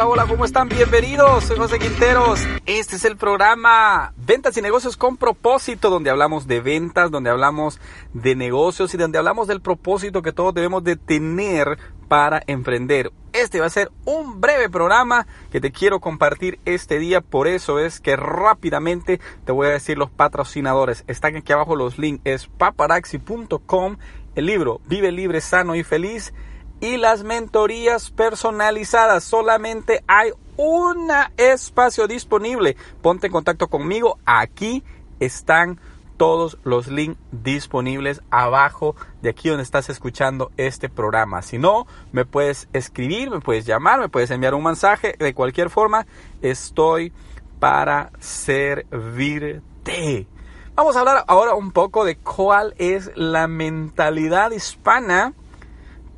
[0.00, 0.66] Hola, hola, ¿cómo están?
[0.70, 2.40] Bienvenidos, soy José Quinteros.
[2.64, 7.78] Este es el programa Ventas y Negocios con propósito, donde hablamos de ventas, donde hablamos
[8.14, 11.76] de negocios y donde hablamos del propósito que todos debemos de tener
[12.08, 13.12] para emprender.
[13.34, 17.78] Este va a ser un breve programa que te quiero compartir este día, por eso
[17.78, 21.04] es que rápidamente te voy a decir los patrocinadores.
[21.08, 23.98] Están aquí abajo los links, es paparaxi.com,
[24.34, 26.32] el libro Vive libre, sano y feliz
[26.80, 29.24] y las mentorías personalizadas.
[29.24, 32.76] Solamente hay un espacio disponible.
[33.02, 34.18] Ponte en contacto conmigo.
[34.24, 34.82] Aquí
[35.20, 35.78] están
[36.16, 41.40] todos los links disponibles abajo de aquí donde estás escuchando este programa.
[41.40, 45.14] Si no, me puedes escribir, me puedes llamar, me puedes enviar un mensaje.
[45.18, 46.06] De cualquier forma,
[46.42, 47.12] estoy
[47.58, 50.26] para servirte.
[50.74, 55.34] Vamos a hablar ahora un poco de cuál es la mentalidad hispana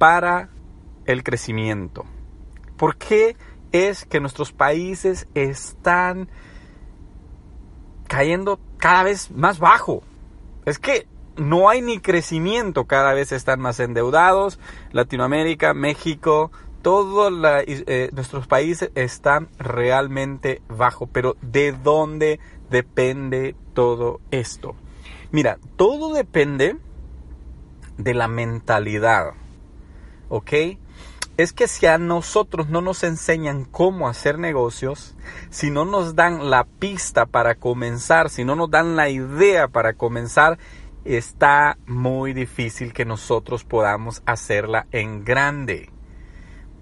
[0.02, 0.48] para
[1.06, 2.04] el crecimiento?
[2.76, 3.36] ¿Por qué
[3.70, 6.28] es que nuestros países están
[8.08, 10.02] cayendo cada vez más bajo?
[10.64, 14.58] Es que no hay ni crecimiento, cada vez están más endeudados.
[14.90, 16.50] Latinoamérica, México,
[16.82, 17.32] todos
[17.68, 21.06] eh, nuestros países están realmente bajo.
[21.06, 24.74] Pero ¿de dónde depende todo esto?
[25.30, 26.76] Mira, todo depende
[27.98, 29.34] de la mentalidad.
[30.34, 30.52] ¿Ok?
[31.36, 35.16] es que si a nosotros no nos enseñan cómo hacer negocios,
[35.50, 39.94] si no nos dan la pista para comenzar, si no nos dan la idea para
[39.94, 40.58] comenzar,
[41.04, 45.90] está muy difícil que nosotros podamos hacerla en grande.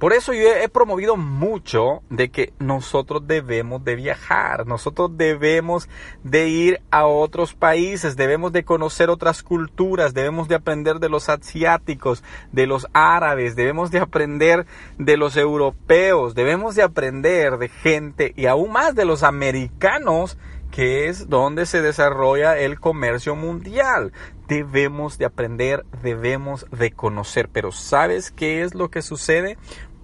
[0.00, 5.90] Por eso yo he promovido mucho de que nosotros debemos de viajar, nosotros debemos
[6.24, 11.28] de ir a otros países, debemos de conocer otras culturas, debemos de aprender de los
[11.28, 14.64] asiáticos, de los árabes, debemos de aprender
[14.96, 20.38] de los europeos, debemos de aprender de gente y aún más de los americanos
[20.70, 24.12] que es donde se desarrolla el comercio mundial.
[24.48, 29.58] Debemos de aprender, debemos de conocer, pero ¿sabes qué es lo que sucede?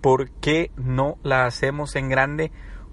[0.06, 2.52] ¿Por qué no la hacemos en grande?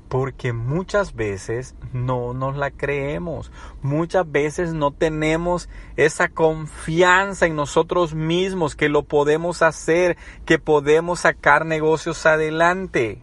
[0.09, 3.51] Porque muchas veces no nos la creemos,
[3.83, 11.19] muchas veces no tenemos esa confianza en nosotros mismos que lo podemos hacer, que podemos
[11.19, 13.21] sacar negocios adelante.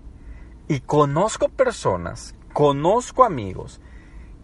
[0.68, 3.80] Y conozco personas, conozco amigos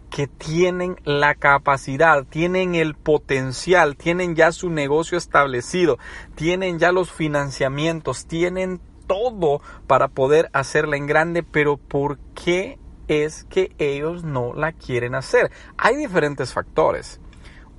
[0.09, 5.99] que tienen la capacidad, tienen el potencial, tienen ya su negocio establecido,
[6.35, 13.45] tienen ya los financiamientos, tienen todo para poder hacerla en grande, pero ¿por qué es
[13.45, 15.51] que ellos no la quieren hacer?
[15.77, 17.19] Hay diferentes factores.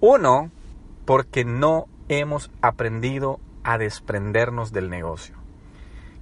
[0.01, 0.51] Uno,
[1.05, 5.37] porque no hemos aprendido a desprendernos del negocio.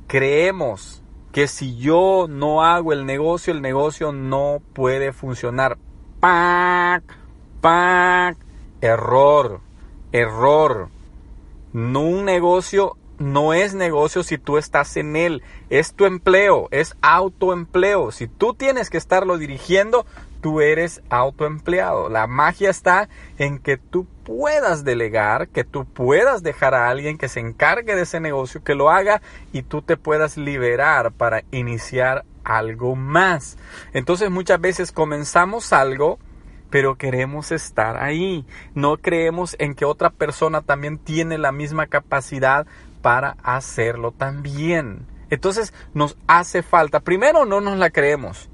[0.06, 1.03] Creemos
[1.33, 5.77] que si yo no hago el negocio, el negocio no puede funcionar.
[6.21, 7.03] ¡Pac!
[7.61, 8.37] ¡Pac!
[8.81, 9.61] Error.
[10.12, 10.88] Error.
[11.73, 16.97] No un negocio no es negocio si tú estás en él, es tu empleo, es
[17.00, 18.12] autoempleo.
[18.12, 20.06] Si tú tienes que estarlo dirigiendo,
[20.41, 22.09] tú eres autoempleado.
[22.09, 27.28] La magia está en que tú puedas delegar, que tú puedas dejar a alguien que
[27.28, 29.22] se encargue de ese negocio, que lo haga
[29.53, 33.56] y tú te puedas liberar para iniciar algo más.
[33.93, 36.19] Entonces muchas veces comenzamos algo
[36.71, 38.44] pero queremos estar ahí.
[38.75, 42.66] No creemos en que otra persona también tiene la misma capacidad
[43.06, 45.06] para hacerlo también.
[45.31, 48.50] Entonces nos hace falta, primero no nos la creemos.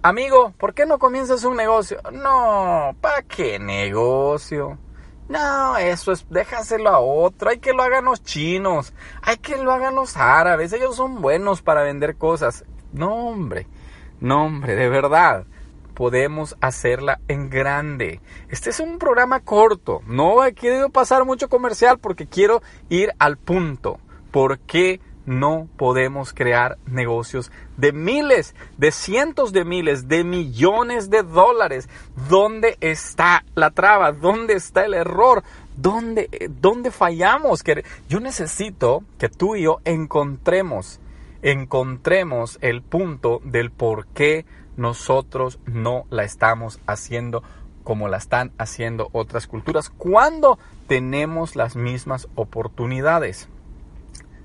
[0.00, 2.00] Amigo, ¿por qué no comienzas un negocio?
[2.12, 4.78] No, ¿para qué negocio?
[5.28, 9.72] No, eso es, déjaselo a otro, hay que lo hagan los chinos, hay que lo
[9.72, 12.64] hagan los árabes, ellos son buenos para vender cosas.
[12.92, 13.66] No, hombre,
[14.20, 15.46] no, hombre, de verdad
[16.02, 18.20] podemos hacerla en grande.
[18.48, 23.36] Este es un programa corto, no he querido pasar mucho comercial porque quiero ir al
[23.36, 24.00] punto.
[24.32, 31.22] ¿Por qué no podemos crear negocios de miles, de cientos de miles, de millones de
[31.22, 31.88] dólares?
[32.28, 34.10] ¿Dónde está la traba?
[34.10, 35.44] ¿Dónde está el error?
[35.76, 37.62] ¿Dónde, dónde fallamos?
[38.08, 40.98] Yo necesito que tú y yo encontremos,
[41.42, 44.46] encontremos el punto del por qué
[44.76, 47.42] nosotros no la estamos haciendo
[47.84, 53.48] como la están haciendo otras culturas cuando tenemos las mismas oportunidades.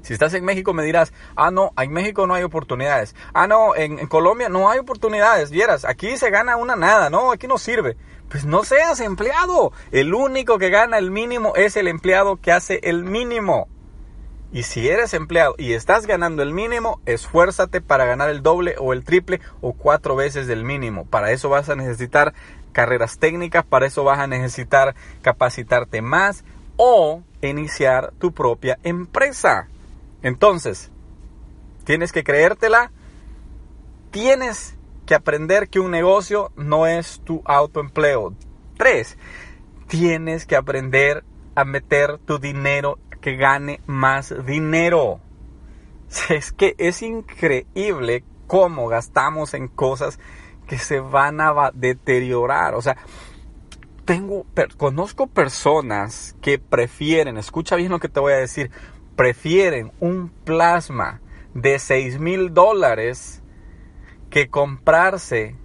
[0.01, 3.13] Si estás en México me dirás, ah, no, en México no hay oportunidades.
[3.33, 5.51] Ah, no, en, en, Colombia no hay oportunidades.
[5.51, 7.97] Vieras, aquí se gana una nada, no, aquí no sirve.
[8.29, 9.73] Pues no seas empleado.
[9.91, 13.67] El único que gana el mínimo es el empleado que hace el mínimo.
[14.51, 18.93] Y si eres empleado y estás ganando el mínimo, esfuérzate para ganar el doble o
[18.93, 21.05] el triple o cuatro veces del mínimo.
[21.05, 22.33] Para eso vas a necesitar
[22.71, 26.45] carreras técnicas, para eso vas a necesitar capacitarte más
[26.77, 29.67] o iniciar tu propia empresa.
[30.21, 30.91] Entonces,
[31.83, 32.91] tienes que creértela,
[34.11, 38.33] tienes que aprender que un negocio no es tu autoempleo.
[38.77, 39.17] Tres,
[39.87, 41.23] tienes que aprender
[41.55, 45.19] a meter tu dinero que gane más dinero.
[46.29, 50.17] Es que es increíble cómo gastamos en cosas
[50.65, 52.73] que se van a deteriorar.
[52.73, 52.95] O sea,
[54.05, 54.45] tengo,
[54.77, 58.71] conozco personas que prefieren, escucha bien lo que te voy a decir,
[59.17, 61.19] prefieren un plasma
[61.53, 63.43] de 6 mil dólares
[64.29, 65.57] que comprarse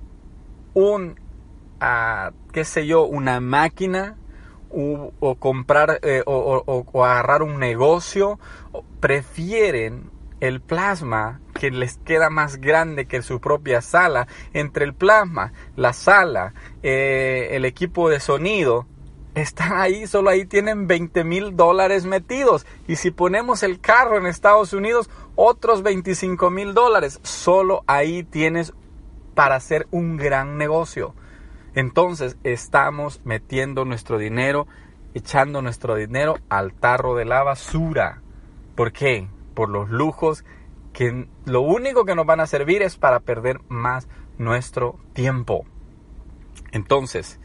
[0.74, 1.20] un,
[1.80, 4.16] uh, qué sé yo, una máquina
[4.72, 8.38] o, comprar eh, o, agarrar un negocio,
[9.00, 10.10] prefieren
[10.40, 14.26] el plasma que les queda más grande que su propia sala.
[14.52, 18.86] Entre el plasma, la sala, eh, el equipo de sonido,
[19.34, 22.66] están ahí, solo ahí tienen 20 mil dólares metidos.
[22.86, 27.20] Y si ponemos el carro en Estados Unidos, otros 25 mil dólares.
[27.22, 28.72] Solo ahí tienes
[29.34, 31.14] para hacer un gran negocio.
[31.74, 34.66] Entonces estamos metiendo nuestro dinero,
[35.14, 38.20] echando nuestro dinero al tarro de la basura.
[38.74, 39.28] ¿Por qué?
[39.54, 40.44] Por los lujos
[40.92, 44.08] que lo único que nos van a servir es para perder más
[44.38, 45.64] nuestro tiempo.
[46.70, 47.40] Entonces,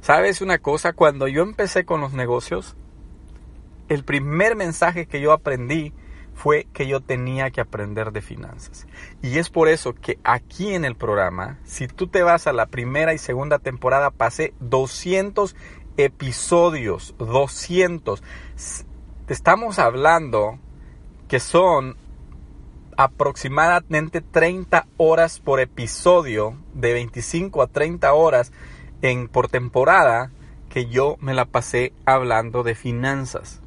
[0.00, 0.92] ¿sabes una cosa?
[0.92, 2.76] Cuando yo empecé con los negocios,
[3.88, 5.92] el primer mensaje que yo aprendí
[6.36, 8.86] fue que yo tenía que aprender de finanzas.
[9.22, 12.66] Y es por eso que aquí en el programa, si tú te vas a la
[12.66, 15.56] primera y segunda temporada, pasé 200
[15.96, 18.22] episodios, 200.
[19.24, 20.58] Te estamos hablando
[21.26, 21.96] que son
[22.98, 28.52] aproximadamente 30 horas por episodio, de 25 a 30 horas
[29.00, 30.30] en, por temporada,
[30.68, 33.62] que yo me la pasé hablando de finanzas.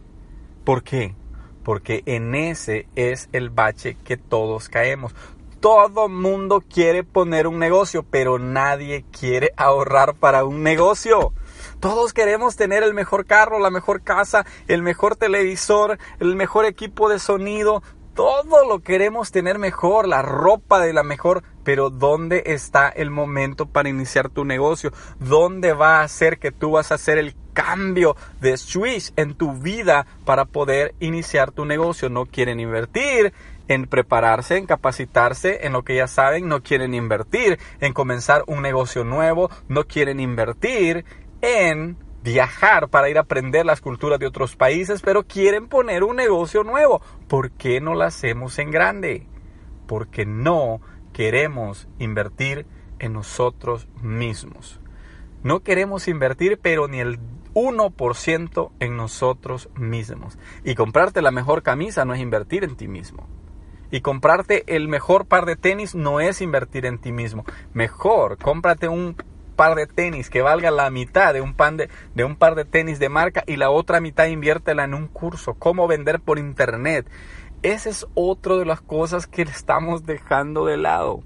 [0.63, 1.15] ¿Por qué?
[1.63, 5.13] Porque en ese es el bache que todos caemos.
[5.59, 11.33] Todo mundo quiere poner un negocio, pero nadie quiere ahorrar para un negocio.
[11.81, 17.09] Todos queremos tener el mejor carro, la mejor casa, el mejor televisor, el mejor equipo
[17.09, 17.83] de sonido.
[18.13, 23.65] Todo lo queremos tener mejor, la ropa de la mejor, pero ¿dónde está el momento
[23.65, 24.91] para iniciar tu negocio?
[25.19, 29.51] ¿Dónde va a ser que tú vas a hacer el cambio de switch en tu
[29.53, 32.09] vida para poder iniciar tu negocio.
[32.09, 33.33] No quieren invertir
[33.67, 38.61] en prepararse, en capacitarse en lo que ya saben, no quieren invertir en comenzar un
[38.61, 41.03] negocio nuevo, no quieren invertir
[41.41, 46.15] en viajar para ir a aprender las culturas de otros países, pero quieren poner un
[46.15, 47.01] negocio nuevo.
[47.27, 49.27] ¿Por qué no lo hacemos en grande?
[49.85, 50.79] Porque no
[51.12, 52.65] queremos invertir
[53.00, 54.79] en nosotros mismos.
[55.44, 57.17] No queremos invertir, pero ni el
[57.59, 60.38] 1% en nosotros mismos.
[60.63, 63.27] Y comprarte la mejor camisa no es invertir en ti mismo.
[63.91, 67.44] Y comprarte el mejor par de tenis no es invertir en ti mismo.
[67.73, 69.15] Mejor, cómprate un
[69.56, 73.00] par de tenis que valga la mitad de un, de, de un par de tenis
[73.00, 75.55] de marca y la otra mitad inviértela en un curso.
[75.55, 77.10] Cómo vender por internet.
[77.62, 81.24] Esa es otra de las cosas que estamos dejando de lado.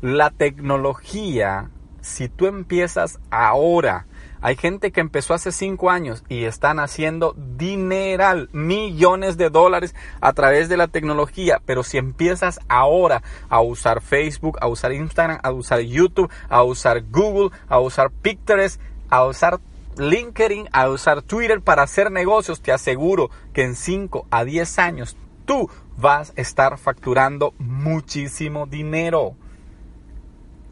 [0.00, 4.06] La tecnología, si tú empiezas ahora
[4.40, 10.32] hay gente que empezó hace cinco años y están haciendo dineral, millones de dólares a
[10.32, 11.60] través de la tecnología.
[11.66, 17.02] Pero si empiezas ahora a usar Facebook, a usar Instagram, a usar YouTube, a usar
[17.10, 18.80] Google, a usar Pinterest,
[19.10, 19.58] a usar
[19.96, 25.16] LinkedIn, a usar Twitter para hacer negocios, te aseguro que en 5 a 10 años
[25.44, 29.34] tú vas a estar facturando muchísimo dinero.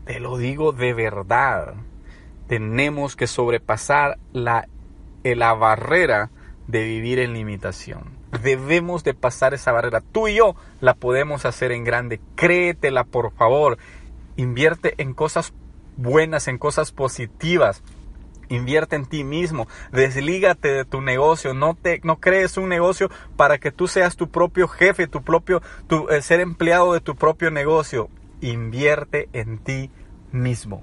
[0.04, 1.74] Te lo digo de verdad
[2.46, 4.68] tenemos que sobrepasar la,
[5.24, 6.30] la barrera
[6.66, 8.16] de vivir en limitación.
[8.42, 10.00] Debemos de pasar esa barrera.
[10.00, 12.20] Tú y yo la podemos hacer en grande.
[12.34, 13.78] Créetela, por favor.
[14.36, 15.52] Invierte en cosas
[15.96, 17.82] buenas, en cosas positivas.
[18.48, 23.58] Invierte en ti mismo, deslígate de tu negocio, no te no crees un negocio para
[23.58, 27.50] que tú seas tu propio jefe, tu propio tu, eh, ser empleado de tu propio
[27.50, 28.08] negocio.
[28.40, 29.90] Invierte en ti
[30.30, 30.82] mismo.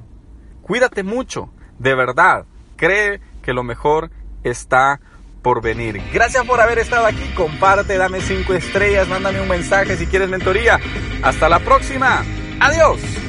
[0.64, 2.46] Cuídate mucho, de verdad.
[2.78, 4.10] Cree que lo mejor
[4.44, 5.00] está
[5.44, 6.02] por venir.
[6.12, 7.32] Gracias por haber estado aquí.
[7.36, 10.80] Comparte, dame cinco estrellas, mándame un mensaje si quieres mentoría.
[11.22, 12.24] Hasta la próxima.
[12.60, 13.23] Adiós.